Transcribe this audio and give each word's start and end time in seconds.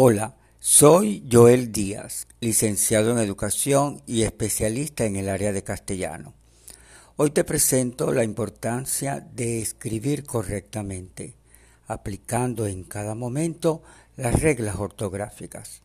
Hola, 0.00 0.36
soy 0.60 1.28
Joel 1.28 1.72
Díaz, 1.72 2.28
licenciado 2.38 3.10
en 3.10 3.18
Educación 3.18 4.00
y 4.06 4.22
especialista 4.22 5.06
en 5.06 5.16
el 5.16 5.28
área 5.28 5.50
de 5.50 5.64
castellano. 5.64 6.34
Hoy 7.16 7.30
te 7.30 7.42
presento 7.42 8.12
la 8.12 8.22
importancia 8.22 9.18
de 9.18 9.60
escribir 9.60 10.22
correctamente, 10.24 11.34
aplicando 11.88 12.68
en 12.68 12.84
cada 12.84 13.16
momento 13.16 13.82
las 14.14 14.40
reglas 14.40 14.76
ortográficas. 14.76 15.82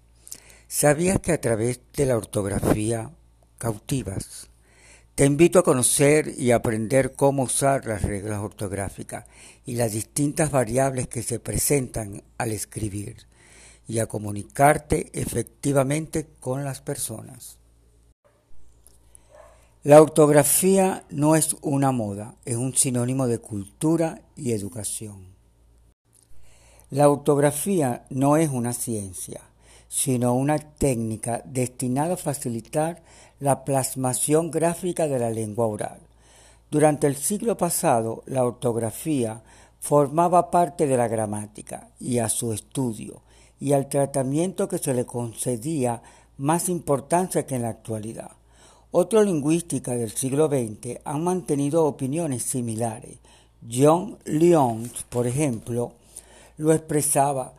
¿Sabías 0.68 1.20
que 1.20 1.32
a 1.32 1.42
través 1.42 1.82
de 1.98 2.06
la 2.06 2.16
ortografía 2.16 3.10
cautivas? 3.58 4.48
Te 5.16 5.26
invito 5.26 5.58
a 5.58 5.64
conocer 5.64 6.32
y 6.38 6.52
aprender 6.52 7.14
cómo 7.14 7.42
usar 7.42 7.88
las 7.88 8.04
reglas 8.04 8.42
ortográficas 8.42 9.26
y 9.66 9.74
las 9.74 9.92
distintas 9.92 10.52
variables 10.52 11.08
que 11.08 11.24
se 11.24 11.40
presentan 11.40 12.22
al 12.38 12.52
escribir 12.52 13.26
y 13.88 14.00
a 14.00 14.08
comunicarte 14.08 15.10
efectivamente 15.14 16.28
con 16.40 16.64
las 16.64 16.82
personas. 16.82 17.58
La 19.84 20.02
ortografía 20.02 21.04
no 21.10 21.36
es 21.36 21.58
una 21.62 21.92
moda, 21.92 22.36
es 22.46 22.56
un 22.56 22.74
sinónimo 22.74 23.28
de 23.28 23.40
cultura 23.40 24.22
y 24.36 24.54
educación. 24.54 25.34
La 26.90 27.10
ortografía 27.10 28.06
no 28.10 28.38
es 28.38 28.50
una 28.50 28.72
ciencia, 28.72 29.42
sino 29.90 30.36
una 30.36 30.58
técnica 30.58 31.42
destinada 31.44 32.14
a 32.14 32.18
facilitar 32.18 33.04
la 33.40 33.66
plasmación 33.66 34.52
gráfica 34.52 35.08
de 35.08 35.20
la 35.20 35.30
lengua 35.30 35.68
oral. 35.68 36.00
Durante 36.72 37.08
el 37.08 37.18
siglo 37.18 37.58
pasado, 37.58 38.24
la 38.26 38.46
ortografía 38.46 39.44
formaba 39.80 40.50
parte 40.50 40.88
de 40.88 40.96
la 40.96 41.10
gramática 41.10 41.90
y 42.00 42.20
a 42.20 42.30
su 42.30 42.54
estudio 42.54 43.22
y 43.60 43.74
al 43.74 43.88
tratamiento 43.90 44.68
que 44.68 44.78
se 44.78 44.94
le 44.94 45.06
concedía 45.06 46.02
más 46.38 46.70
importancia 46.70 47.46
que 47.46 47.56
en 47.56 47.62
la 47.64 47.70
actualidad. 47.70 48.32
Otros 48.92 49.26
lingüísticas 49.26 49.98
del 49.98 50.12
siglo 50.12 50.48
XX 50.48 51.00
han 51.04 51.24
mantenido 51.24 51.86
opiniones 51.86 52.44
similares. 52.44 53.18
John 53.72 54.18
Lyons, 54.26 55.04
por 55.10 55.26
ejemplo, 55.26 55.94
lo 56.58 56.74
expresaba 56.74 57.54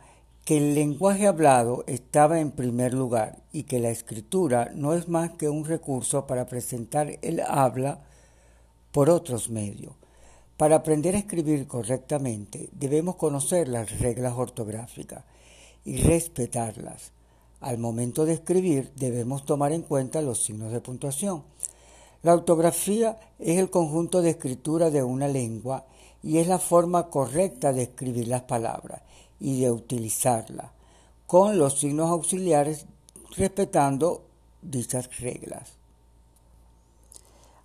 que 0.45 0.57
el 0.57 0.75
lenguaje 0.75 1.25
hablado 1.25 1.83
estaba 1.87 2.39
en 2.39 2.51
primer 2.51 2.93
lugar 2.93 3.39
y 3.51 3.63
que 3.63 3.79
la 3.79 3.89
escritura 3.89 4.71
no 4.75 4.93
es 4.93 5.09
más 5.09 5.31
que 5.31 5.49
un 5.49 5.65
recurso 5.65 6.27
para 6.27 6.45
presentar 6.45 7.17
el 7.23 7.41
habla 7.41 7.99
por 8.91 9.09
otros 9.09 9.49
medios. 9.49 9.93
Para 10.55 10.77
aprender 10.77 11.15
a 11.15 11.19
escribir 11.19 11.67
correctamente 11.67 12.69
debemos 12.71 13.15
conocer 13.15 13.67
las 13.67 13.99
reglas 13.99 14.33
ortográficas 14.37 15.23
y 15.85 15.97
respetarlas. 15.97 17.11
Al 17.61 17.77
momento 17.77 18.25
de 18.25 18.33
escribir 18.33 18.91
debemos 18.95 19.45
tomar 19.45 19.71
en 19.71 19.83
cuenta 19.83 20.21
los 20.21 20.43
signos 20.43 20.71
de 20.71 20.81
puntuación. 20.81 21.43
La 22.23 22.33
ortografía 22.33 23.19
es 23.39 23.59
el 23.59 23.69
conjunto 23.69 24.21
de 24.21 24.31
escritura 24.31 24.89
de 24.89 25.03
una 25.03 25.27
lengua 25.27 25.85
y 26.23 26.39
es 26.39 26.47
la 26.47 26.59
forma 26.59 27.09
correcta 27.09 27.71
de 27.71 27.83
escribir 27.83 28.27
las 28.27 28.41
palabras 28.41 29.03
y 29.39 29.61
de 29.61 29.71
utilizarlas, 29.71 30.71
con 31.27 31.57
los 31.57 31.79
signos 31.79 32.09
auxiliares 32.09 32.87
respetando 33.37 34.23
dichas 34.61 35.19
reglas. 35.19 35.84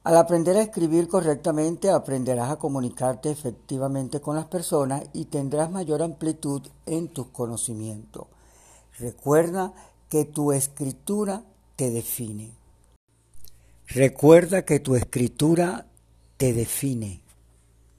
Al 0.03 0.17
aprender 0.17 0.57
a 0.57 0.63
escribir 0.63 1.09
correctamente 1.09 1.91
aprenderás 1.91 2.51
a 2.51 2.57
comunicarte 2.57 3.31
efectivamente 3.31 4.21
con 4.21 4.35
las 4.35 4.47
personas 4.47 5.05
y 5.13 5.27
tendrás 5.27 5.71
mayor 5.71 6.03
amplitud 6.03 6.63
en 6.87 7.09
tus 7.09 7.27
conocimientos. 7.29 8.27
Recuerda 8.99 9.75
que 10.09 10.25
tu 10.25 10.53
escritura 10.53 11.43
te 11.77 11.91
define. 11.91 12.53
Recuerda 13.89 14.65
que 14.65 14.81
tu 14.81 14.97
escritura 14.97 15.87
te 16.39 16.55
define. 16.55 17.23